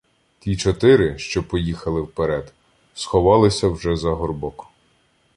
Ті 0.39 0.57
чотири, 0.57 1.17
що 1.17 1.43
поїхали 1.47 2.01
вперед, 2.01 2.53
сховалися 2.93 3.67
вже 3.67 3.95
за 3.95 4.09
горбок. 4.09 4.67